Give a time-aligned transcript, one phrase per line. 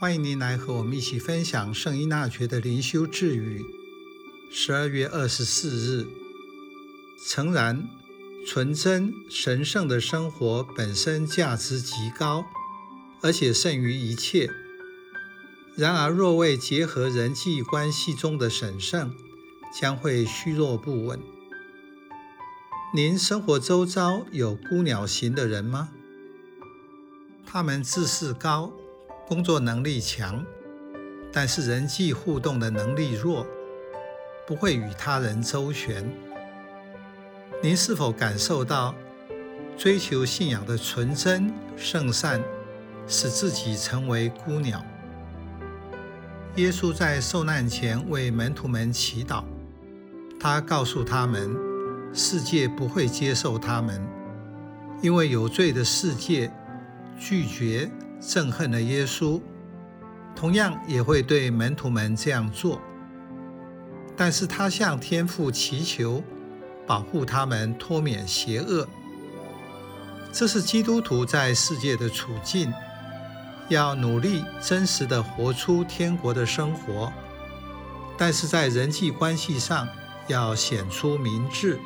[0.00, 3.64] 欢迎您来和我们一起分享圣依纳爵的灵修智语。
[4.48, 6.06] 十二月二十四日，
[7.26, 7.88] 诚然，
[8.46, 12.44] 纯真神圣的生活本身价值极高，
[13.22, 14.48] 而且胜于一切。
[15.74, 19.12] 然而，若未结合人际关系中的神圣，
[19.74, 21.18] 将会虚弱不稳。
[22.94, 25.88] 您生活周遭有孤鸟型的人吗？
[27.44, 28.72] 他们自视高。
[29.28, 30.42] 工作能力强，
[31.30, 33.46] 但是人际互动的能力弱，
[34.46, 36.02] 不会与他人周旋。
[37.62, 38.94] 您是否感受到
[39.76, 42.42] 追求信仰的纯真圣善，
[43.06, 44.82] 使自己成为孤鸟？
[46.56, 49.44] 耶稣在受难前为门徒们祈祷，
[50.40, 51.54] 他告诉他们，
[52.14, 54.00] 世界不会接受他们，
[55.02, 56.50] 因为有罪的世界
[57.20, 57.90] 拒绝。
[58.20, 59.40] 憎恨了耶稣，
[60.34, 62.80] 同样也会对门徒们这样做。
[64.16, 66.22] 但是他向天父祈求，
[66.86, 68.86] 保护他们脱免邪恶。
[70.32, 72.72] 这是基督徒在世界的处境，
[73.68, 77.12] 要努力真实地活出天国的生活，
[78.16, 79.88] 但是在人际关系上
[80.26, 81.78] 要显出明智。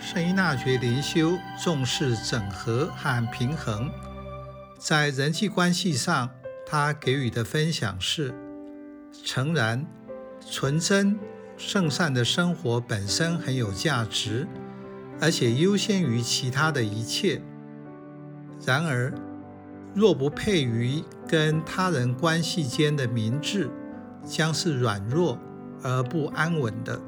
[0.00, 3.90] 圣依纳爵灵修重视整合和平衡。
[4.78, 6.30] 在人际关系上，
[6.64, 8.32] 他给予的分享是：
[9.24, 9.84] 诚然，
[10.48, 11.18] 纯真、
[11.56, 14.46] 圣善的生活本身很有价值，
[15.20, 17.42] 而且优先于其他的一切。
[18.64, 19.12] 然而，
[19.96, 23.68] 若不配于跟他人关系间的明智，
[24.24, 25.40] 将是软弱
[25.82, 27.00] 而不安稳的。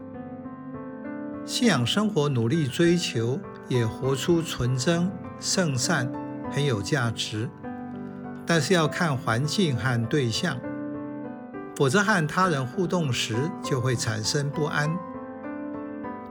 [1.46, 6.10] 信仰生活努力追求，也活出纯真、圣善，
[6.50, 7.48] 很有价值。
[8.50, 10.58] 但是要看环境和对象，
[11.76, 14.90] 否则和他人互动时就会产生不安。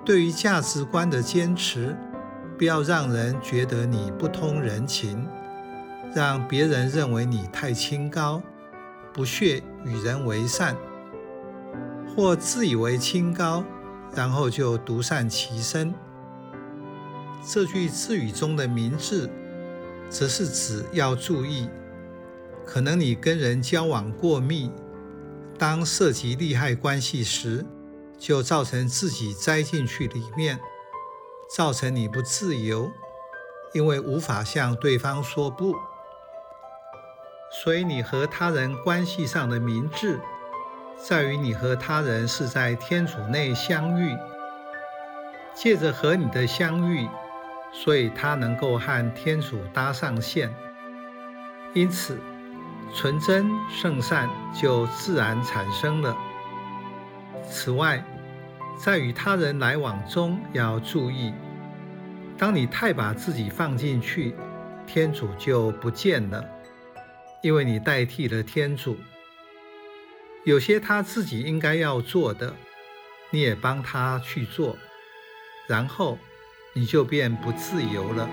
[0.04, 1.96] 对于价值观的坚持，
[2.58, 5.26] 不要让人觉得你不通人情，
[6.14, 8.44] 让别人认为你太清高，
[9.14, 10.76] 不屑与人为善，
[12.14, 13.64] 或自以为清高，
[14.14, 15.94] 然后就独善其身。
[17.48, 19.30] 这句智语中的明智，
[20.10, 21.70] 则是指要注意。
[22.72, 24.72] 可能你跟人交往过密，
[25.58, 27.66] 当涉及利害关系时，
[28.20, 30.60] 就造成自己栽进去里面，
[31.50, 32.92] 造成你不自由，
[33.74, 35.76] 因为无法向对方说不。
[37.52, 40.20] 所以你和他人关系上的明智，
[40.96, 44.16] 在于你和他人是在天主内相遇，
[45.56, 47.10] 借着和你的相遇，
[47.74, 50.54] 所以他能够和天主搭上线，
[51.74, 52.20] 因此。
[52.94, 56.18] 纯真圣善就自然产生了。
[57.50, 58.04] 此外，
[58.78, 61.34] 在与他人来往中要注意，
[62.38, 64.36] 当你太把自己放进去，
[64.86, 66.44] 天主就不见了，
[67.42, 68.98] 因为你代替了天主。
[70.46, 72.56] 有些他自己应该要做的，
[73.30, 74.78] 你也帮他去做，
[75.68, 76.18] 然后
[76.74, 78.30] 你就变不自由了。